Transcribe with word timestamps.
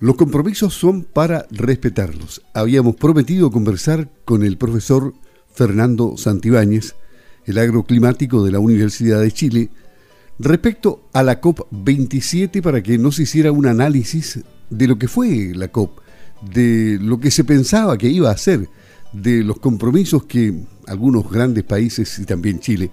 Los 0.00 0.16
compromisos 0.16 0.72
son 0.72 1.04
para 1.04 1.46
respetarlos. 1.50 2.40
Habíamos 2.54 2.96
prometido 2.96 3.50
conversar 3.50 4.10
con 4.24 4.42
el 4.42 4.56
profesor 4.56 5.12
Fernando 5.52 6.16
Santibáñez, 6.16 6.94
el 7.44 7.58
agroclimático 7.58 8.42
de 8.42 8.50
la 8.50 8.60
Universidad 8.60 9.20
de 9.20 9.30
Chile, 9.30 9.68
respecto 10.38 11.10
a 11.12 11.22
la 11.22 11.42
COP27 11.42 12.62
para 12.62 12.82
que 12.82 12.96
nos 12.96 13.18
hiciera 13.18 13.52
un 13.52 13.66
análisis 13.66 14.40
de 14.70 14.88
lo 14.88 14.98
que 14.98 15.06
fue 15.06 15.52
la 15.54 15.68
COP, 15.68 15.98
de 16.50 16.98
lo 16.98 17.20
que 17.20 17.30
se 17.30 17.44
pensaba 17.44 17.98
que 17.98 18.08
iba 18.08 18.30
a 18.30 18.38
ser, 18.38 18.70
de 19.12 19.44
los 19.44 19.58
compromisos 19.58 20.24
que 20.24 20.64
algunos 20.86 21.30
grandes 21.30 21.64
países 21.64 22.18
y 22.18 22.24
también 22.24 22.58
Chile 22.60 22.90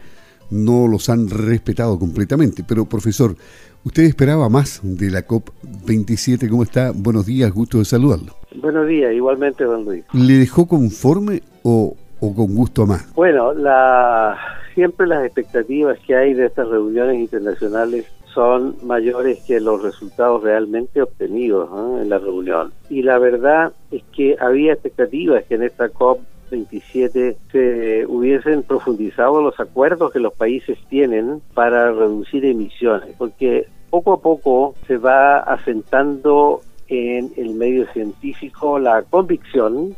no 0.50 0.88
los 0.88 1.10
han 1.10 1.30
respetado 1.30 2.00
completamente. 2.00 2.64
Pero 2.68 2.86
profesor, 2.86 3.36
¿usted 3.84 4.04
esperaba 4.04 4.50
más 4.50 4.80
de 4.84 5.10
la 5.12 5.26
COP27? 5.26 6.50
¿Cómo 6.50 6.64
está? 6.64 6.92
Buenos 6.94 7.26
días, 7.26 7.52
gusto 7.52 7.80
de 7.80 7.86
saludarlo. 7.86 8.34
Buenos 8.56 8.88
días, 8.88 9.14
igualmente, 9.14 9.64
don 9.64 9.86
Luis. 9.86 10.04
¿Le 10.14 10.34
dejó 10.34 10.68
conforme 10.68 11.42
o, 11.64 11.96
o 12.20 12.36
con 12.36 12.56
gusto 12.56 12.84
a 12.84 12.86
más? 12.86 13.14
Bueno, 13.14 13.54
la, 13.54 14.38
siempre 14.74 15.08
las 15.08 15.26
expectativas 15.26 15.98
que 16.06 16.16
hay 16.16 16.34
de 16.34 16.46
estas 16.46 16.68
reuniones 16.68 17.18
internacionales 17.18 18.06
son 18.38 18.76
mayores 18.84 19.40
que 19.48 19.60
los 19.60 19.82
resultados 19.82 20.44
realmente 20.44 21.02
obtenidos 21.02 21.68
en 22.00 22.08
la 22.08 22.20
reunión. 22.20 22.72
Y 22.88 23.02
la 23.02 23.18
verdad 23.18 23.74
es 23.90 24.04
que 24.16 24.36
había 24.40 24.74
expectativas 24.74 25.44
que 25.46 25.56
en 25.56 25.64
esta 25.64 25.90
COP 25.90 26.20
27 26.50 27.38
se 27.52 28.06
hubiesen 28.08 28.64
profundizado 28.64 29.42
los 29.42 29.60
acuerdos 29.60 30.12
que 30.12 30.20
los 30.20 30.34
países 30.34 30.78
tienen 30.90 31.42
para 31.54 31.92
reducir 31.92 32.46
emisiones, 32.46 33.16
porque 33.18 33.68
poco 33.90 34.14
a 34.14 34.22
poco 34.22 34.76
se 34.88 34.98
va 34.98 35.40
asentando 35.40 36.62
en 36.88 37.32
el 37.38 37.54
medio 37.56 37.86
científico 37.92 38.80
la 38.80 39.04
convicción 39.04 39.96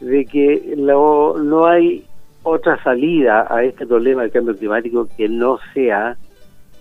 de 0.00 0.24
que 0.26 0.74
no 0.76 1.66
hay 1.66 2.04
otra 2.42 2.82
salida 2.82 3.46
a 3.50 3.64
este 3.64 3.86
problema 3.86 4.22
del 4.22 4.30
cambio 4.30 4.56
climático 4.56 5.08
que 5.16 5.28
no 5.28 5.58
sea 5.74 6.16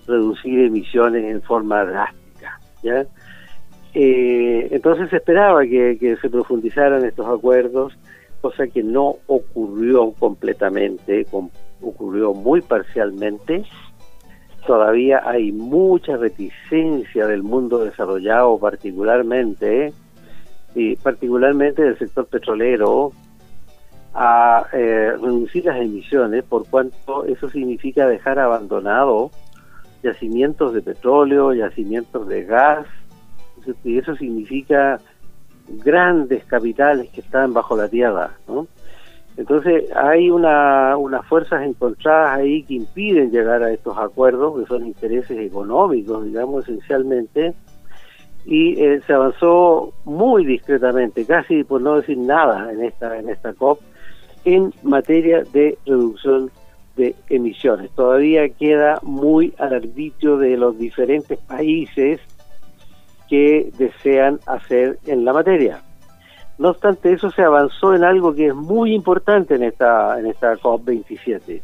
reducir 0.07 0.59
emisiones 0.59 1.23
en 1.25 1.41
forma 1.41 1.83
drástica. 1.83 2.59
¿ya? 2.83 3.05
Eh, 3.93 4.67
entonces 4.71 5.09
se 5.09 5.17
esperaba 5.17 5.63
que 5.65 6.17
se 6.21 6.29
profundizaran 6.29 7.03
estos 7.05 7.27
acuerdos 7.27 7.97
cosa 8.45 8.67
que 8.67 8.83
no 8.83 9.15
ocurrió 9.25 10.11
completamente, 10.11 11.25
ocurrió 11.81 12.31
muy 12.35 12.61
parcialmente. 12.61 13.63
Todavía 14.67 15.23
hay 15.25 15.51
mucha 15.51 16.15
reticencia 16.15 17.25
del 17.25 17.41
mundo 17.41 17.83
desarrollado, 17.83 18.59
particularmente, 18.59 19.93
y 20.75 20.95
particularmente 20.97 21.81
del 21.81 21.97
sector 21.97 22.27
petrolero, 22.27 23.13
a 24.13 24.67
eh, 24.73 25.13
reducir 25.19 25.65
las 25.65 25.81
emisiones, 25.81 26.43
por 26.43 26.69
cuanto 26.69 27.25
eso 27.25 27.49
significa 27.49 28.05
dejar 28.05 28.37
abandonado 28.37 29.31
yacimientos 30.03 30.71
de 30.75 30.83
petróleo, 30.83 31.51
yacimientos 31.51 32.27
de 32.27 32.43
gas, 32.43 32.85
y 33.83 33.97
eso 33.97 34.15
significa 34.15 34.99
grandes 35.67 36.43
capitales 36.45 37.09
que 37.09 37.21
están 37.21 37.53
bajo 37.53 37.75
la 37.75 37.87
tierra, 37.87 38.31
¿no? 38.47 38.67
Entonces 39.37 39.91
hay 39.93 40.29
una, 40.29 40.95
unas 40.97 41.25
fuerzas 41.25 41.63
encontradas 41.63 42.37
ahí 42.37 42.63
que 42.63 42.75
impiden 42.75 43.31
llegar 43.31 43.63
a 43.63 43.71
estos 43.71 43.97
acuerdos, 43.97 44.59
que 44.59 44.65
son 44.65 44.85
intereses 44.85 45.37
económicos, 45.37 46.23
digamos, 46.23 46.63
esencialmente, 46.63 47.53
y 48.45 48.79
eh, 48.79 49.01
se 49.05 49.13
avanzó 49.13 49.93
muy 50.05 50.45
discretamente, 50.45 51.25
casi 51.25 51.63
por 51.63 51.81
no 51.81 51.95
decir 51.95 52.17
nada 52.17 52.71
en 52.71 52.83
esta, 52.83 53.17
en 53.17 53.29
esta 53.29 53.53
COP, 53.53 53.81
en 54.45 54.73
materia 54.83 55.43
de 55.51 55.77
reducción 55.85 56.49
de 56.95 57.15
emisiones. 57.29 57.91
Todavía 57.91 58.47
queda 58.49 58.99
muy 59.01 59.53
al 59.57 59.73
arbitrio 59.73 60.37
de 60.37 60.55
los 60.55 60.77
diferentes 60.77 61.37
países 61.39 62.21
que 63.29 63.71
desean 63.77 64.39
hacer 64.45 64.99
en 65.05 65.25
la 65.25 65.33
materia. 65.33 65.81
No 66.57 66.69
obstante, 66.69 67.11
eso 67.11 67.29
se 67.31 67.41
avanzó 67.41 67.93
en 67.93 68.03
algo 68.03 68.33
que 68.33 68.47
es 68.47 68.55
muy 68.55 68.93
importante 68.93 69.55
en 69.55 69.63
esta, 69.63 70.19
en 70.19 70.27
esta 70.27 70.53
COP27. 70.55 71.61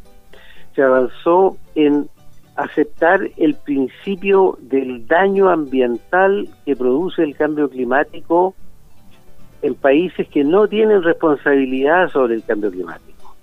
Se 0.75 0.81
avanzó 0.81 1.57
en 1.75 2.09
aceptar 2.55 3.21
el 3.37 3.55
principio 3.55 4.57
del 4.59 5.07
daño 5.07 5.49
ambiental 5.49 6.49
que 6.65 6.75
produce 6.75 7.23
el 7.23 7.35
cambio 7.35 7.69
climático 7.69 8.53
en 9.61 9.75
países 9.75 10.27
que 10.27 10.43
no 10.43 10.67
tienen 10.67 11.03
responsabilidad 11.03 12.09
sobre 12.09 12.35
el 12.35 12.43
cambio 12.43 12.71
climático. 12.71 13.35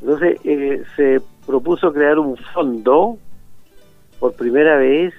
Entonces, 0.00 0.40
eh, 0.44 0.82
se 0.96 1.20
propuso 1.46 1.92
crear 1.92 2.18
un 2.18 2.36
fondo 2.36 3.18
por 4.18 4.34
primera 4.34 4.76
vez 4.76 5.14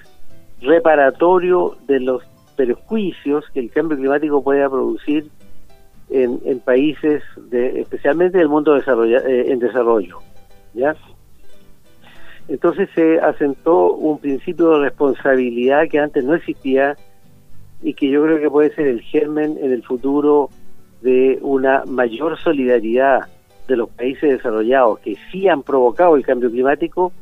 reparatorio 0.62 1.76
de 1.86 2.00
los 2.00 2.22
perjuicios 2.56 3.44
que 3.52 3.60
el 3.60 3.70
cambio 3.70 3.96
climático 3.96 4.42
pueda 4.42 4.68
producir 4.68 5.28
en, 6.10 6.60
países, 6.60 7.22
de, 7.36 7.80
especialmente 7.80 8.38
del 8.38 8.48
mundo 8.48 8.76
eh, 8.76 9.44
en 9.48 9.58
desarrollo. 9.58 10.18
¿ya? 10.74 10.94
Entonces 12.48 12.88
se 12.94 13.18
asentó 13.20 13.92
un 13.94 14.18
principio 14.18 14.70
de 14.72 14.80
responsabilidad 14.80 15.88
que 15.88 15.98
antes 15.98 16.24
no 16.24 16.34
existía 16.34 16.96
y 17.82 17.94
que 17.94 18.10
yo 18.10 18.22
creo 18.24 18.38
que 18.40 18.50
puede 18.50 18.74
ser 18.74 18.88
el 18.88 19.00
germen 19.00 19.58
en 19.60 19.72
el 19.72 19.82
futuro 19.82 20.50
de 21.00 21.38
una 21.40 21.84
mayor 21.86 22.38
solidaridad 22.38 23.20
de 23.66 23.76
los 23.76 23.88
países 23.90 24.30
desarrollados 24.30 24.98
que 25.00 25.16
sí 25.30 25.48
han 25.48 25.62
provocado 25.62 26.16
el 26.16 26.24
cambio 26.24 26.50
climático 26.50 27.12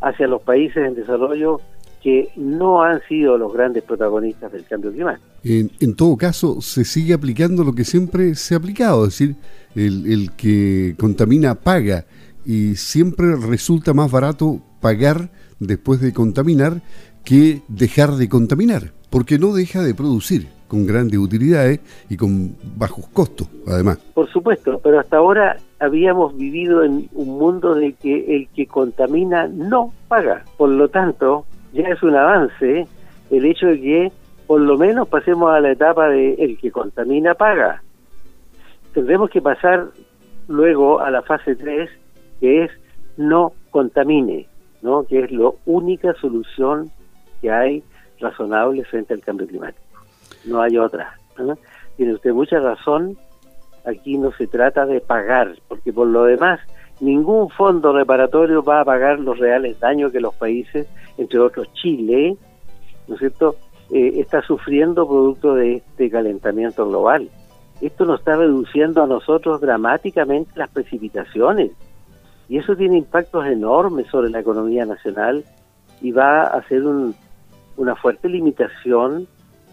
hacia 0.00 0.26
los 0.28 0.42
países 0.42 0.86
en 0.86 0.94
desarrollo 0.94 1.60
que 2.02 2.28
no 2.36 2.82
han 2.82 3.00
sido 3.08 3.36
los 3.38 3.52
grandes 3.52 3.82
protagonistas 3.82 4.52
del 4.52 4.64
cambio 4.64 4.92
climático. 4.92 5.26
En, 5.44 5.94
todo 5.94 6.16
caso, 6.16 6.60
se 6.60 6.84
sigue 6.84 7.14
aplicando 7.14 7.64
lo 7.64 7.74
que 7.74 7.84
siempre 7.84 8.34
se 8.34 8.54
ha 8.54 8.58
aplicado, 8.58 9.04
es 9.04 9.18
decir, 9.18 9.36
el, 9.74 10.10
el 10.10 10.32
que 10.32 10.94
contamina 10.98 11.54
paga 11.54 12.06
y 12.44 12.76
siempre 12.76 13.36
resulta 13.36 13.94
más 13.94 14.10
barato 14.10 14.60
pagar 14.80 15.30
después 15.58 16.00
de 16.00 16.12
contaminar 16.12 16.82
que 17.24 17.62
dejar 17.68 18.12
de 18.12 18.28
contaminar, 18.28 18.92
porque 19.10 19.38
no 19.38 19.52
deja 19.52 19.82
de 19.82 19.94
producir 19.94 20.48
con 20.68 20.86
grandes 20.86 21.18
utilidades 21.18 21.80
y 22.08 22.16
con 22.16 22.54
bajos 22.76 23.08
costos, 23.08 23.48
además. 23.66 23.98
Por 24.14 24.30
supuesto, 24.30 24.80
pero 24.82 25.00
hasta 25.00 25.16
ahora 25.16 25.56
habíamos 25.80 26.36
vivido 26.36 26.84
en 26.84 27.08
un 27.14 27.38
mundo 27.38 27.74
de 27.74 27.94
que 27.94 28.36
el 28.36 28.48
que 28.48 28.66
contamina 28.66 29.48
no 29.48 29.92
paga. 30.08 30.44
Por 30.56 30.68
lo 30.68 30.88
tanto, 30.88 31.46
ya 31.72 31.88
es 31.88 32.02
un 32.02 32.16
avance 32.16 32.86
el 33.30 33.44
hecho 33.44 33.66
de 33.66 33.80
que 33.80 34.12
por 34.46 34.60
lo 34.60 34.78
menos 34.78 35.08
pasemos 35.08 35.52
a 35.52 35.60
la 35.60 35.72
etapa 35.72 36.08
de 36.08 36.34
el 36.34 36.58
que 36.58 36.70
contamina 36.70 37.34
paga. 37.34 37.82
Tendremos 38.94 39.30
que 39.30 39.42
pasar 39.42 39.88
luego 40.48 41.00
a 41.00 41.10
la 41.10 41.22
fase 41.22 41.54
3, 41.54 41.90
que 42.40 42.64
es 42.64 42.70
no 43.18 43.52
contamine, 43.70 44.46
¿no? 44.80 45.04
que 45.04 45.20
es 45.20 45.30
la 45.30 45.50
única 45.66 46.14
solución 46.14 46.90
que 47.42 47.50
hay 47.50 47.82
razonable 48.20 48.84
frente 48.84 49.12
al 49.12 49.20
cambio 49.20 49.46
climático. 49.46 49.84
No 50.46 50.62
hay 50.62 50.78
otra. 50.78 51.14
Tiene 51.96 52.14
usted 52.14 52.32
mucha 52.32 52.58
razón, 52.58 53.16
aquí 53.84 54.16
no 54.16 54.32
se 54.32 54.46
trata 54.46 54.86
de 54.86 55.00
pagar, 55.00 55.54
porque 55.68 55.92
por 55.92 56.06
lo 56.06 56.24
demás 56.24 56.58
ningún 57.00 57.48
fondo 57.50 57.92
reparatorio 57.92 58.62
va 58.62 58.80
a 58.80 58.84
pagar 58.84 59.20
los 59.20 59.38
reales 59.38 59.78
daños 59.80 60.12
que 60.12 60.20
los 60.20 60.34
países, 60.34 60.86
entre 61.16 61.38
otros 61.38 61.72
Chile, 61.74 62.36
¿no 63.06 63.14
es 63.14 63.20
cierto?, 63.20 63.56
eh, 63.90 64.20
está 64.20 64.42
sufriendo 64.42 65.06
producto 65.06 65.54
de 65.54 65.76
este 65.76 66.10
calentamiento 66.10 66.86
global. 66.86 67.30
Esto 67.80 68.04
nos 68.04 68.20
está 68.20 68.36
reduciendo 68.36 69.02
a 69.02 69.06
nosotros 69.06 69.60
dramáticamente 69.60 70.50
las 70.56 70.68
precipitaciones 70.70 71.70
y 72.48 72.58
eso 72.58 72.74
tiene 72.76 72.98
impactos 72.98 73.46
enormes 73.46 74.06
sobre 74.08 74.30
la 74.30 74.40
economía 74.40 74.84
nacional 74.84 75.44
y 76.00 76.12
va 76.12 76.42
a 76.42 76.58
hacer 76.58 76.82
una 77.76 77.94
fuerte 77.96 78.28
limitación 78.28 79.26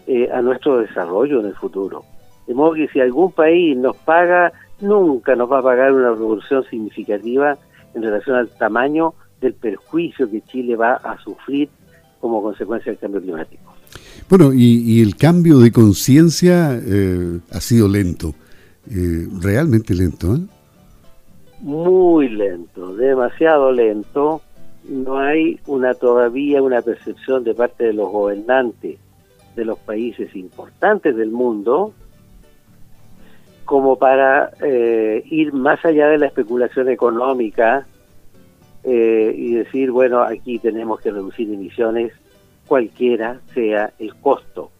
eh, 0.06 0.30
a 0.32 0.40
nuestro 0.40 0.78
desarrollo 0.78 1.40
en 1.40 1.46
el 1.46 1.54
futuro. 1.54 2.04
De 2.46 2.54
modo 2.54 2.74
que 2.74 2.88
si 2.88 3.00
algún 3.00 3.32
país 3.32 3.76
nos 3.76 3.96
paga 3.96 4.52
nunca 4.80 5.34
nos 5.34 5.50
va 5.50 5.60
a 5.60 5.62
pagar 5.62 5.92
una 5.92 6.10
revolución 6.10 6.64
significativa 6.64 7.58
en 7.94 8.02
relación 8.02 8.36
al 8.36 8.48
tamaño 8.50 9.14
del 9.40 9.54
perjuicio 9.54 10.30
que 10.30 10.42
Chile 10.42 10.76
va 10.76 10.94
a 10.94 11.18
sufrir 11.22 11.68
como 12.20 12.42
consecuencia 12.42 12.92
del 12.92 12.98
cambio 12.98 13.20
climático. 13.20 13.74
Bueno, 14.28 14.52
y, 14.52 15.00
el 15.02 15.16
cambio 15.16 15.58
de 15.58 15.70
conciencia 15.70 16.80
eh, 16.82 17.38
ha 17.52 17.60
sido 17.60 17.88
lento, 17.88 18.34
eh, 18.90 19.28
realmente 19.40 19.94
lento. 19.94 20.34
¿eh? 20.34 20.40
Muy 21.60 22.28
lento, 22.28 22.94
demasiado 22.96 23.70
lento. 23.72 24.42
No 24.88 25.18
hay 25.18 25.60
una 25.66 25.94
todavía 25.94 26.62
una 26.62 26.82
percepción 26.82 27.44
de 27.44 27.54
parte 27.54 27.84
de 27.84 27.92
los 27.92 28.10
gobernantes 28.10 28.98
de 29.54 29.64
los 29.64 29.78
países 29.78 30.34
importantes 30.36 31.16
del 31.16 31.30
mundo 31.30 31.92
como 33.66 33.96
para 33.98 34.52
eh, 34.62 35.22
ir 35.28 35.52
más 35.52 35.84
allá 35.84 36.08
de 36.08 36.18
la 36.18 36.26
especulación 36.26 36.88
económica 36.88 37.84
eh, 38.84 39.34
y 39.36 39.54
decir, 39.54 39.90
bueno, 39.90 40.22
aquí 40.22 40.58
tenemos 40.60 41.00
que 41.00 41.10
reducir 41.10 41.52
emisiones 41.52 42.12
cualquiera 42.66 43.40
sea 43.52 43.92
el 43.98 44.14
costo, 44.14 44.70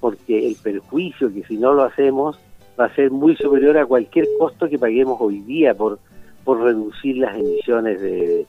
porque 0.00 0.46
el 0.46 0.56
perjuicio 0.56 1.32
que 1.32 1.44
si 1.44 1.56
no 1.56 1.74
lo 1.74 1.82
hacemos 1.82 2.38
va 2.78 2.86
a 2.86 2.94
ser 2.94 3.10
muy 3.10 3.36
superior 3.36 3.76
a 3.78 3.86
cualquier 3.86 4.26
costo 4.38 4.68
que 4.68 4.78
paguemos 4.78 5.18
hoy 5.20 5.40
día 5.40 5.74
por, 5.74 5.98
por 6.44 6.60
reducir 6.60 7.18
las 7.18 7.36
emisiones 7.36 8.00
de, 8.00 8.46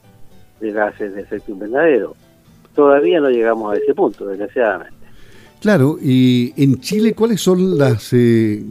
gases 0.60 1.14
de 1.14 1.22
efecto 1.22 1.52
invernadero. 1.52 2.14
Todavía 2.74 3.20
no 3.20 3.30
llegamos 3.30 3.74
a 3.74 3.76
ese 3.76 3.94
punto, 3.94 4.26
desgraciadamente. 4.26 4.94
Claro, 5.60 5.96
y 6.00 6.52
en 6.56 6.78
Chile, 6.80 7.14
¿cuáles 7.14 7.40
son 7.40 7.76
las 7.76 8.12
eh, 8.12 8.62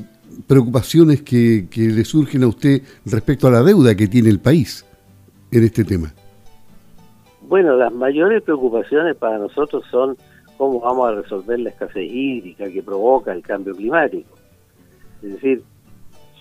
preocupaciones 0.47 1.21
que, 1.21 1.67
que 1.69 1.81
le 1.81 2.05
surgen 2.05 2.43
a 2.43 2.47
usted 2.47 2.81
respecto 3.05 3.47
a 3.47 3.51
la 3.51 3.63
deuda 3.63 3.95
que 3.95 4.07
tiene 4.07 4.29
el 4.29 4.39
país 4.39 4.85
en 5.51 5.63
este 5.63 5.83
tema? 5.83 6.13
Bueno, 7.41 7.77
las 7.77 7.93
mayores 7.93 8.43
preocupaciones 8.43 9.15
para 9.15 9.37
nosotros 9.37 9.85
son 9.89 10.17
cómo 10.57 10.79
vamos 10.81 11.09
a 11.09 11.15
resolver 11.21 11.59
la 11.59 11.69
escasez 11.69 12.03
hídrica 12.11 12.69
que 12.69 12.83
provoca 12.83 13.31
el 13.31 13.41
cambio 13.41 13.73
climático. 13.75 14.35
Es 15.21 15.33
decir, 15.33 15.63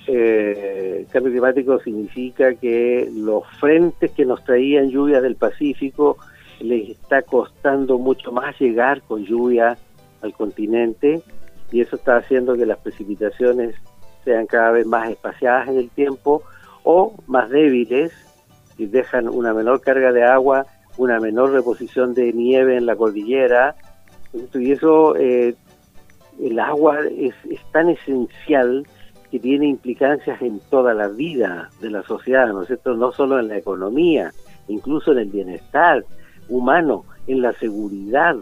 eh, 0.09 0.99
el 1.00 1.06
cambio 1.06 1.33
climático 1.33 1.79
significa 1.81 2.55
que 2.55 3.09
los 3.15 3.44
frentes 3.61 4.11
que 4.12 4.25
nos 4.25 4.43
traían 4.44 4.88
lluvias 4.88 5.23
del 5.23 5.37
Pacífico 5.37 6.17
les 6.61 6.91
está 6.91 7.23
costando 7.23 7.99
mucho 7.99 8.33
más 8.33 8.59
llegar 8.59 9.03
con 9.03 9.25
lluvia 9.25 9.77
al 10.23 10.33
continente 10.33 11.23
y 11.72 11.80
eso 11.80 11.96
está 11.96 12.16
haciendo 12.16 12.54
que 12.54 12.66
las 12.66 12.78
precipitaciones 12.78 13.74
sean 14.24 14.46
cada 14.46 14.70
vez 14.70 14.86
más 14.86 15.10
espaciadas 15.10 15.68
en 15.68 15.78
el 15.78 15.90
tiempo 15.90 16.42
o 16.84 17.14
más 17.26 17.50
débiles 17.50 18.12
y 18.78 18.86
dejan 18.86 19.28
una 19.28 19.54
menor 19.54 19.80
carga 19.80 20.12
de 20.12 20.24
agua 20.24 20.66
una 20.98 21.20
menor 21.20 21.52
reposición 21.52 22.14
de 22.14 22.32
nieve 22.32 22.76
en 22.76 22.86
la 22.86 22.96
cordillera, 22.96 23.76
y 24.54 24.72
eso, 24.72 25.16
eh, 25.16 25.54
el 26.40 26.58
agua 26.58 27.00
es, 27.06 27.34
tan 27.72 27.88
esencial 27.88 28.86
que 29.30 29.38
tiene 29.38 29.66
implicancias 29.66 30.40
en 30.42 30.60
toda 30.70 30.94
la 30.94 31.08
vida 31.08 31.70
de 31.80 31.90
la 31.90 32.02
sociedad, 32.02 32.48
¿no 32.48 32.62
es 32.62 32.68
cierto? 32.68 32.94
No 32.94 33.12
solo 33.12 33.40
en 33.40 33.48
la 33.48 33.58
economía, 33.58 34.32
incluso 34.68 35.12
en 35.12 35.18
el 35.18 35.30
bienestar 35.30 36.04
humano, 36.48 37.04
en 37.26 37.42
la 37.42 37.52
seguridad, 37.54 38.36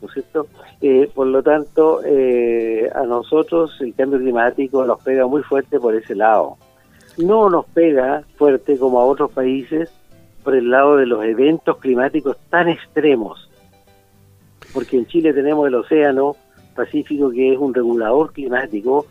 ¿no 0.00 0.08
es 0.08 0.14
cierto? 0.14 0.46
Eh, 0.80 1.10
por 1.14 1.26
lo 1.26 1.42
tanto, 1.42 2.00
eh, 2.04 2.90
a 2.94 3.02
nosotros 3.04 3.76
el 3.80 3.94
cambio 3.94 4.18
climático 4.18 4.84
nos 4.84 5.02
pega 5.02 5.26
muy 5.26 5.42
fuerte 5.42 5.78
por 5.80 5.94
ese 5.94 6.14
lado. 6.14 6.56
No 7.16 7.50
nos 7.50 7.66
pega 7.66 8.22
fuerte 8.36 8.78
como 8.78 9.00
a 9.00 9.04
otros 9.04 9.30
países 9.32 9.90
por 10.44 10.54
el 10.54 10.70
lado 10.70 10.96
de 10.96 11.06
los 11.06 11.24
eventos 11.24 11.78
climáticos 11.78 12.36
tan 12.48 12.68
extremos, 12.68 13.50
porque 14.72 14.96
en 14.96 15.06
Chile 15.06 15.32
tenemos 15.32 15.66
el 15.66 15.74
océano 15.74 16.36
Pacífico 16.74 17.30
que 17.30 17.52
es 17.52 17.58
un 17.58 17.74
regulador 17.74 18.32
climático 18.32 19.06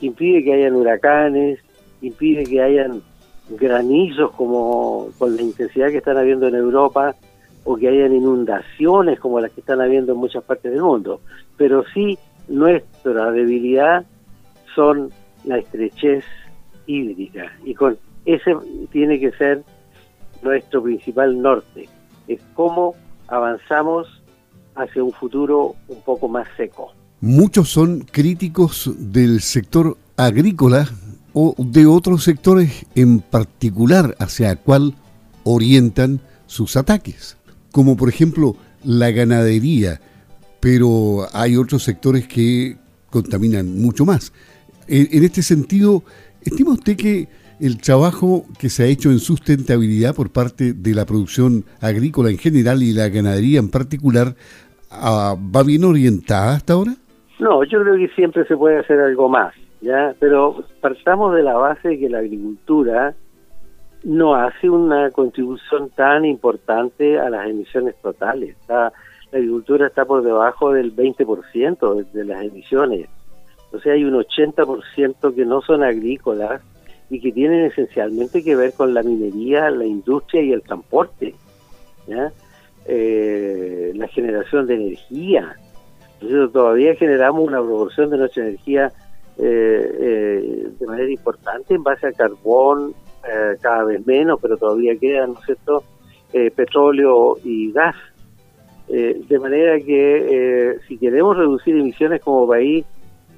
que 0.00 0.06
impide 0.06 0.42
que 0.42 0.54
hayan 0.54 0.74
huracanes, 0.74 1.60
impide 2.00 2.42
que 2.42 2.60
hayan 2.60 3.00
granizos 3.48 4.32
como 4.32 5.08
con 5.18 5.36
la 5.36 5.42
intensidad 5.42 5.90
que 5.90 5.98
están 5.98 6.16
habiendo 6.16 6.48
en 6.48 6.56
Europa 6.56 7.14
o 7.64 7.76
que 7.76 7.88
hayan 7.88 8.14
inundaciones 8.14 9.20
como 9.20 9.40
las 9.40 9.52
que 9.52 9.60
están 9.60 9.80
habiendo 9.80 10.12
en 10.12 10.18
muchas 10.18 10.42
partes 10.44 10.72
del 10.72 10.82
mundo. 10.82 11.20
Pero 11.56 11.84
sí 11.94 12.18
nuestra 12.48 13.30
debilidad 13.30 14.04
son 14.74 15.10
la 15.44 15.58
estrechez 15.58 16.24
hídrica 16.86 17.52
y 17.64 17.74
con 17.74 17.96
ese 18.24 18.56
tiene 18.90 19.18
que 19.18 19.32
ser 19.32 19.62
nuestro 20.42 20.82
principal 20.82 21.40
norte, 21.40 21.88
es 22.28 22.40
cómo 22.54 22.94
avanzamos 23.28 24.06
hacia 24.74 25.02
un 25.02 25.12
futuro 25.12 25.74
un 25.88 26.00
poco 26.02 26.28
más 26.28 26.46
seco. 26.56 26.92
Muchos 27.20 27.68
son 27.68 28.00
críticos 28.00 28.90
del 28.98 29.40
sector 29.40 29.96
agrícola 30.16 30.88
o 31.32 31.54
de 31.58 31.86
otros 31.86 32.24
sectores 32.24 32.84
en 32.94 33.20
particular 33.20 34.16
hacia 34.18 34.56
cuál 34.56 34.94
orientan 35.44 36.20
sus 36.46 36.76
ataques, 36.76 37.36
como 37.72 37.96
por 37.96 38.08
ejemplo 38.08 38.54
la 38.84 39.10
ganadería, 39.10 40.00
pero 40.60 41.26
hay 41.32 41.56
otros 41.56 41.82
sectores 41.82 42.28
que 42.28 42.76
contaminan 43.10 43.80
mucho 43.80 44.04
más. 44.04 44.32
En, 44.86 45.24
este 45.24 45.42
sentido, 45.42 46.02
¿estima 46.42 46.72
usted 46.72 46.96
que 46.96 47.28
el 47.60 47.80
trabajo 47.80 48.44
que 48.58 48.68
se 48.68 48.82
ha 48.82 48.86
hecho 48.86 49.10
en 49.10 49.18
sustentabilidad 49.18 50.14
por 50.14 50.30
parte 50.30 50.72
de 50.72 50.94
la 50.94 51.06
producción 51.06 51.64
agrícola 51.80 52.30
en 52.30 52.38
general 52.38 52.82
y 52.82 52.92
la 52.92 53.08
ganadería 53.08 53.60
en 53.60 53.70
particular 53.70 54.34
ah, 54.90 55.36
va 55.54 55.62
bien 55.62 55.84
orientada 55.84 56.56
hasta 56.56 56.72
ahora? 56.72 56.94
No, 57.38 57.64
yo 57.64 57.82
creo 57.82 57.96
que 57.96 58.08
siempre 58.14 58.44
se 58.46 58.56
puede 58.56 58.78
hacer 58.78 59.00
algo 59.00 59.28
más, 59.28 59.54
¿ya? 59.80 60.14
Pero 60.20 60.64
partamos 60.80 61.34
de 61.34 61.42
la 61.42 61.54
base 61.54 61.88
de 61.88 61.98
que 61.98 62.08
la 62.08 62.18
agricultura 62.18 63.14
no 64.04 64.34
hace 64.34 64.68
una 64.68 65.10
contribución 65.10 65.90
tan 65.90 66.24
importante 66.24 67.18
a 67.18 67.30
las 67.30 67.48
emisiones 67.48 67.94
totales. 68.02 68.56
la 68.68 68.92
agricultura 69.32 69.86
está 69.86 70.04
por 70.04 70.22
debajo 70.22 70.72
del 70.72 70.94
20% 70.94 71.94
de, 71.94 72.04
de 72.18 72.24
las 72.24 72.44
emisiones. 72.44 73.08
O 73.72 73.78
sea, 73.80 73.94
hay 73.94 74.04
un 74.04 74.14
80% 74.14 75.34
que 75.34 75.44
no 75.46 75.62
son 75.62 75.82
agrícolas 75.82 76.60
y 77.12 77.20
que 77.20 77.30
tienen 77.30 77.66
esencialmente 77.66 78.42
que 78.42 78.56
ver 78.56 78.72
con 78.72 78.94
la 78.94 79.02
minería, 79.02 79.70
la 79.70 79.84
industria 79.84 80.42
y 80.42 80.52
el 80.52 80.62
transporte, 80.62 81.34
eh, 82.86 83.92
la 83.94 84.08
generación 84.08 84.66
de 84.66 84.74
energía. 84.76 85.56
Entonces 86.20 86.52
todavía 86.52 86.94
generamos 86.94 87.46
una 87.46 87.58
proporción 87.58 88.08
de 88.08 88.16
nuestra 88.16 88.44
energía 88.44 88.92
eh, 89.36 89.96
eh, 90.00 90.68
de 90.78 90.86
manera 90.86 91.10
importante 91.10 91.74
en 91.74 91.82
base 91.82 92.06
a 92.06 92.12
carbón, 92.12 92.94
cada 93.60 93.84
vez 93.84 94.06
menos, 94.06 94.38
pero 94.40 94.56
todavía 94.56 94.96
queda, 94.96 95.26
¿no 95.26 95.34
es 95.34 95.44
cierto?, 95.46 95.84
petróleo 96.56 97.36
y 97.44 97.70
gas. 97.72 97.96
de 98.88 99.38
manera 99.38 99.78
que 99.78 100.78
si 100.88 100.98
queremos 100.98 101.36
reducir 101.36 101.76
emisiones 101.76 102.20
como 102.20 102.48
país, 102.48 102.84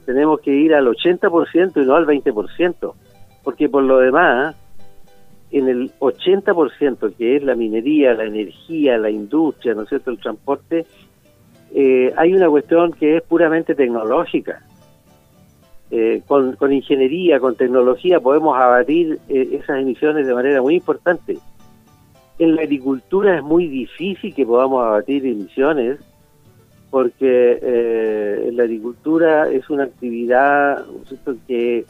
tenemos 0.06 0.40
que 0.40 0.52
ir 0.52 0.74
al 0.74 0.86
80% 0.86 1.82
y 1.82 1.86
no 1.86 1.94
al 1.94 2.06
20% 2.06 2.94
porque 3.44 3.68
por 3.68 3.84
lo 3.84 3.98
demás, 3.98 4.56
en 5.52 5.68
el 5.68 5.92
80% 6.00 7.14
que 7.14 7.36
es 7.36 7.44
la 7.44 7.54
minería, 7.54 8.14
la 8.14 8.24
energía, 8.24 8.98
la 8.98 9.10
industria, 9.10 9.74
¿no 9.74 9.82
es 9.82 9.90
cierto?, 9.90 10.10
el 10.10 10.18
transporte, 10.18 10.86
eh, 11.74 12.12
hay 12.16 12.32
una 12.32 12.48
cuestión 12.48 12.92
que 12.92 13.18
es 13.18 13.22
puramente 13.22 13.74
tecnológica. 13.74 14.62
Eh, 15.96 16.22
con, 16.26 16.72
ingeniería, 16.72 17.38
con 17.38 17.54
tecnología, 17.54 18.18
podemos 18.18 18.56
abatir 18.58 19.20
eh, 19.28 19.60
esas 19.60 19.80
emisiones 19.80 20.26
de 20.26 20.34
manera 20.34 20.60
muy 20.60 20.74
importante. 20.74 21.38
En 22.40 22.56
la 22.56 22.62
agricultura 22.62 23.36
es 23.36 23.44
muy 23.44 23.68
difícil 23.68 24.34
que 24.34 24.44
podamos 24.44 24.84
abatir 24.84 25.24
emisiones 25.24 26.00
porque 26.90 28.50
la 28.52 28.62
agricultura 28.64 29.48
es 29.50 29.68
una 29.68 29.84
actividad 29.84 30.84
que 31.46 31.84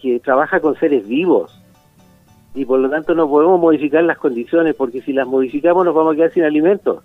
que 0.00 0.20
trabaja 0.20 0.60
con 0.60 0.76
seres 0.76 1.06
vivos 1.06 1.58
y 2.54 2.64
por 2.64 2.80
lo 2.80 2.88
tanto 2.88 3.14
no 3.14 3.28
podemos 3.28 3.60
modificar 3.60 4.02
las 4.04 4.18
condiciones 4.18 4.74
porque 4.74 5.02
si 5.02 5.12
las 5.12 5.26
modificamos 5.26 5.84
nos 5.84 5.94
vamos 5.94 6.14
a 6.14 6.16
quedar 6.16 6.32
sin 6.32 6.44
alimentos. 6.44 7.02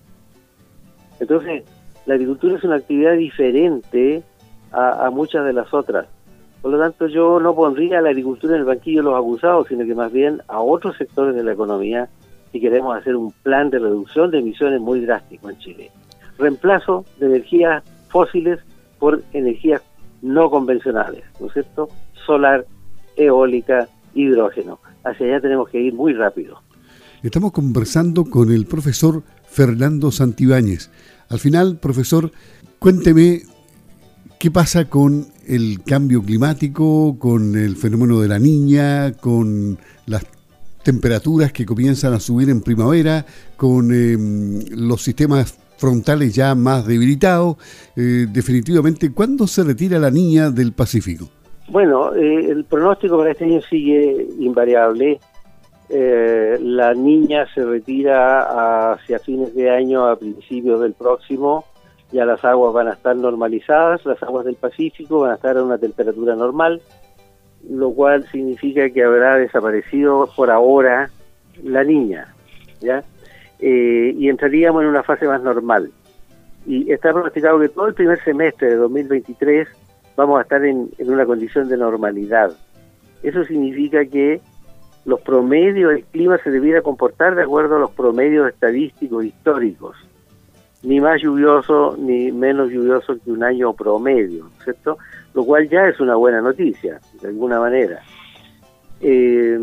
Entonces, 1.19 1.63
la 2.05 2.13
agricultura 2.13 2.57
es 2.57 2.63
una 2.63 2.77
actividad 2.77 3.13
diferente 3.13 4.23
a, 4.71 5.09
muchas 5.09 5.45
de 5.45 5.53
las 5.53 5.73
otras. 5.73 6.07
Por 6.61 6.71
lo 6.71 6.79
tanto, 6.79 7.07
yo 7.07 7.39
no 7.39 7.55
pondría 7.55 7.99
a 7.99 8.01
la 8.01 8.09
agricultura 8.09 8.53
en 8.53 8.61
el 8.61 8.65
banquillo 8.65 8.99
de 8.99 9.05
los 9.05 9.15
abusados, 9.15 9.67
sino 9.67 9.85
que 9.85 9.95
más 9.95 10.11
bien 10.11 10.41
a 10.47 10.59
otros 10.61 10.95
sectores 10.97 11.35
de 11.35 11.43
la 11.43 11.53
economía 11.53 12.09
si 12.51 12.59
queremos 12.59 12.95
hacer 12.95 13.15
un 13.15 13.31
plan 13.43 13.69
de 13.69 13.79
reducción 13.79 14.29
de 14.29 14.39
emisiones 14.39 14.81
muy 14.81 14.99
drástico 15.01 15.49
en 15.49 15.57
Chile. 15.59 15.91
Reemplazo 16.37 17.05
de 17.19 17.27
energías 17.27 17.83
fósiles 18.09 18.59
por 18.99 19.23
energías 19.33 19.81
no 20.21 20.49
convencionales, 20.49 21.23
¿no 21.39 21.47
es 21.47 21.53
cierto? 21.53 21.89
Solar, 22.25 22.65
eólica, 23.15 23.87
hidrógeno. 24.13 24.79
Hacia 25.03 25.27
allá 25.27 25.41
tenemos 25.41 25.69
que 25.69 25.79
ir 25.79 25.93
muy 25.93 26.13
rápido. 26.13 26.61
Estamos 27.23 27.51
conversando 27.51 28.25
con 28.25 28.51
el 28.51 28.65
profesor 28.65 29.23
Fernando 29.43 30.11
Santibáñez. 30.11 30.91
Al 31.29 31.39
final, 31.39 31.77
profesor, 31.77 32.31
cuénteme 32.79 33.43
qué 34.39 34.51
pasa 34.51 34.89
con 34.89 35.27
el 35.47 35.81
cambio 35.83 36.21
climático, 36.21 37.17
con 37.19 37.55
el 37.55 37.75
fenómeno 37.75 38.19
de 38.19 38.27
la 38.27 38.39
niña, 38.39 39.13
con 39.13 39.77
las 40.05 40.25
temperaturas 40.83 41.51
que 41.51 41.65
comienzan 41.65 42.13
a 42.13 42.19
subir 42.19 42.49
en 42.49 42.61
primavera, 42.61 43.25
con 43.57 43.93
em, 43.93 44.59
los 44.71 45.03
sistemas 45.03 45.57
frontales 45.77 46.33
ya 46.33 46.53
más 46.55 46.85
debilitados. 46.85 47.57
Eh, 47.95 48.27
definitivamente, 48.31 49.11
¿cuándo 49.11 49.47
se 49.47 49.63
retira 49.63 49.99
la 49.99 50.11
niña 50.11 50.51
del 50.51 50.73
Pacífico? 50.73 51.27
Bueno, 51.69 52.13
eh, 52.13 52.49
el 52.49 52.65
pronóstico 52.65 53.17
para 53.17 53.31
este 53.31 53.45
año 53.45 53.61
sigue 53.61 54.27
invariable. 54.39 55.19
Eh, 55.89 56.57
la 56.61 56.93
niña 56.93 57.45
se 57.53 57.65
retira 57.65 58.91
hacia 58.93 59.19
fines 59.19 59.55
de 59.55 59.69
año, 59.69 60.05
a 60.05 60.17
principios 60.17 60.81
del 60.81 60.93
próximo. 60.93 61.65
Ya 62.11 62.25
las 62.25 62.43
aguas 62.43 62.73
van 62.73 62.87
a 62.87 62.93
estar 62.93 63.15
normalizadas, 63.15 64.05
las 64.05 64.21
aguas 64.21 64.45
del 64.45 64.55
Pacífico 64.55 65.21
van 65.21 65.31
a 65.31 65.35
estar 65.35 65.57
a 65.57 65.63
una 65.63 65.77
temperatura 65.77 66.35
normal, 66.35 66.81
lo 67.69 67.91
cual 67.91 68.27
significa 68.31 68.89
que 68.89 69.03
habrá 69.03 69.37
desaparecido 69.37 70.29
por 70.35 70.51
ahora 70.51 71.09
la 71.63 71.83
niña, 71.83 72.33
¿ya? 72.81 73.03
Eh, 73.59 74.13
y 74.17 74.27
entraríamos 74.27 74.81
en 74.81 74.89
una 74.89 75.03
fase 75.03 75.27
más 75.27 75.41
normal. 75.41 75.91
Y 76.65 76.91
está 76.91 77.11
pronosticado 77.11 77.59
que 77.59 77.69
todo 77.69 77.87
el 77.87 77.93
primer 77.93 78.21
semestre 78.23 78.69
de 78.69 78.75
2023 78.75 79.67
vamos 80.15 80.39
a 80.39 80.41
estar 80.43 80.63
en, 80.65 80.89
en 80.97 81.11
una 81.11 81.25
condición 81.25 81.69
de 81.69 81.77
normalidad. 81.77 82.51
Eso 83.23 83.43
significa 83.45 84.05
que 84.05 84.41
los 85.05 85.21
promedios 85.21 85.93
del 85.93 86.03
clima 86.05 86.37
se 86.39 86.51
debiera 86.51 86.81
comportar 86.81 87.35
de 87.35 87.43
acuerdo 87.43 87.77
a 87.77 87.79
los 87.79 87.91
promedios 87.91 88.49
estadísticos 88.49 89.25
históricos, 89.25 89.95
ni 90.83 90.99
más 90.99 91.21
lluvioso 91.21 91.95
ni 91.97 92.31
menos 92.31 92.69
lluvioso 92.69 93.15
que 93.23 93.31
un 93.31 93.43
año 93.43 93.73
promedio, 93.73 94.49
¿cierto? 94.63 94.97
Lo 95.33 95.45
cual 95.45 95.69
ya 95.69 95.87
es 95.87 95.99
una 95.99 96.15
buena 96.15 96.41
noticia, 96.41 96.99
de 97.21 97.27
alguna 97.27 97.59
manera. 97.59 98.01
Eh, 98.99 99.59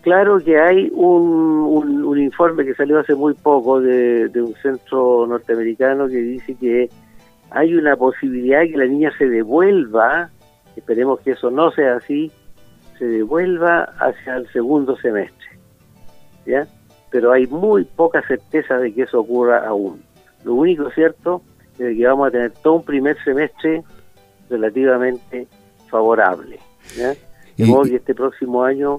claro 0.00 0.38
que 0.38 0.58
hay 0.58 0.90
un, 0.92 2.02
un, 2.04 2.18
informe 2.18 2.64
que 2.64 2.74
salió 2.74 2.98
hace 2.98 3.14
muy 3.14 3.34
poco 3.34 3.80
de, 3.80 4.28
de 4.28 4.42
un 4.42 4.54
centro 4.56 5.26
norteamericano 5.26 6.08
que 6.08 6.16
dice 6.16 6.54
que 6.56 6.90
hay 7.50 7.74
una 7.74 7.96
posibilidad 7.96 8.60
de 8.60 8.70
que 8.70 8.78
la 8.78 8.86
niña 8.86 9.12
se 9.18 9.28
devuelva, 9.28 10.30
esperemos 10.76 11.20
que 11.20 11.32
eso 11.32 11.50
no 11.50 11.70
sea 11.72 11.96
así, 11.96 12.30
se 12.98 13.06
devuelva 13.06 13.84
hacia 13.98 14.36
el 14.36 14.48
segundo 14.52 14.96
semestre. 14.96 15.48
¿Ya? 16.46 16.66
Pero 17.10 17.32
hay 17.32 17.46
muy 17.46 17.84
poca 17.84 18.22
certeza 18.26 18.78
de 18.78 18.92
que 18.92 19.02
eso 19.02 19.20
ocurra 19.20 19.66
aún. 19.66 20.02
Lo 20.44 20.54
único 20.54 20.90
cierto 20.90 21.42
es 21.78 21.96
que 21.96 22.06
vamos 22.06 22.28
a 22.28 22.30
tener 22.30 22.52
todo 22.62 22.74
un 22.74 22.84
primer 22.84 23.16
semestre 23.24 23.82
relativamente 24.48 25.48
favorable. 25.88 26.58
¿ya? 26.96 27.14
De 27.56 27.66
modo 27.66 27.84
que 27.84 27.96
este 27.96 28.14
próximo 28.14 28.62
año 28.62 28.98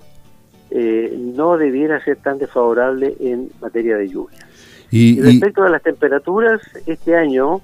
eh, 0.70 1.16
no 1.18 1.58
debiera 1.58 2.04
ser 2.04 2.18
tan 2.18 2.38
desfavorable 2.38 3.16
en 3.20 3.50
materia 3.62 3.98
de 3.98 4.10
lluvia. 4.10 4.40
Y, 4.92 5.20
y 5.20 5.22
respecto 5.22 5.64
a 5.64 5.70
las 5.70 5.82
temperaturas, 5.82 6.62
este 6.86 7.16
año 7.16 7.62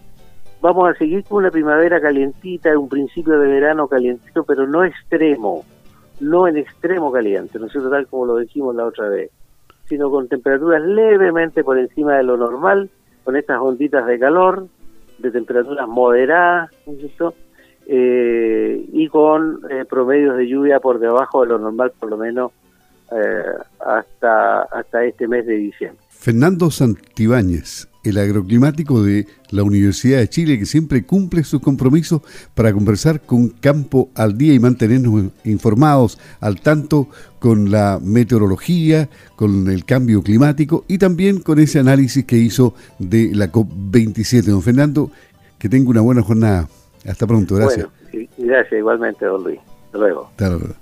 vamos 0.62 0.90
a 0.90 0.98
seguir 0.98 1.24
con 1.26 1.40
una 1.40 1.52
primavera 1.52 2.00
calientita, 2.00 2.78
un 2.78 2.90
principio 2.90 3.38
de 3.38 3.48
verano 3.48 3.88
calientito, 3.88 4.44
pero 4.44 4.66
no 4.66 4.84
extremo 4.86 5.66
no 6.20 6.48
en 6.48 6.58
extremo 6.58 7.12
caliente, 7.12 7.60
¿no 7.60 7.66
es 7.66 7.72
cierto? 7.72 7.90
Tal 7.90 8.08
como 8.08 8.26
lo 8.26 8.38
dijimos 8.38 8.76
la 8.76 8.86
otra 8.86 9.10
vez, 9.10 9.32
sino 9.88 10.10
con 10.10 10.28
temperaturas 10.28 10.82
levemente 10.82 11.64
por 11.64 11.78
encima 11.78 12.18
de 12.18 12.24
lo 12.24 12.38
normal, 12.38 12.90
con 13.24 13.36
estas 13.36 13.60
onditas 13.60 14.06
de 14.06 14.20
calor, 14.20 14.68
de 15.18 15.32
temperaturas 15.32 15.88
moderadas. 15.88 16.72
Eh, 17.90 18.86
y 18.92 19.08
con 19.08 19.62
eh, 19.70 19.86
promedios 19.86 20.36
de 20.36 20.46
lluvia 20.46 20.82
por 20.82 21.00
debajo 21.00 21.42
de 21.42 21.48
lo 21.48 21.58
normal, 21.58 21.94
por 21.98 22.10
lo 22.10 22.18
menos 22.18 22.52
hasta, 23.80 24.64
hasta 24.64 25.06
este 25.06 25.28
mes 25.28 25.46
de 25.46 25.56
diciembre. 25.56 26.02
Fernando 26.10 26.72
Santibáñez, 26.72 27.88
el 28.04 28.18
agroclimático 28.18 29.04
de 29.04 29.28
la 29.52 29.64
Universidad 29.64 30.20
de 30.20 30.30
Chile, 30.30 30.60
que 30.60 30.66
siempre 30.66 31.06
cumple 31.06 31.44
sus 31.44 31.62
compromisos 31.62 32.22
para 32.56 32.74
conversar 32.74 33.22
con 33.22 33.50
Campo 33.50 34.10
al 34.16 34.38
día 34.38 34.54
y 34.54 34.60
mantenernos 34.60 35.32
informados 35.44 36.20
al 36.40 36.60
tanto 36.62 37.08
con 37.40 37.72
la 37.72 38.00
meteorología, 38.02 39.10
con 39.36 39.70
el 39.70 39.86
cambio 39.86 40.22
climático 40.24 40.86
y 40.88 40.98
también 40.98 41.40
con 41.40 41.60
ese 41.60 41.80
análisis 41.80 42.26
que 42.26 42.38
hizo 42.38 42.74
de 43.00 43.32
la 43.34 43.52
COP27. 43.52 44.44
Don 44.44 44.62
Fernando, 44.62 45.12
que 45.60 45.70
tenga 45.70 45.90
una 45.90 46.02
buena 46.02 46.24
jornada. 46.24 46.68
Hasta 47.08 47.28
pronto, 47.28 47.56
gracias. 47.56 47.88
Bueno, 48.12 48.28
gracias 48.38 48.80
igualmente, 48.80 49.26
don 49.26 49.44
Luis. 49.44 49.60
Hasta 49.86 49.98
luego. 49.98 50.28
Hasta 50.32 50.50
luego. 50.50 50.76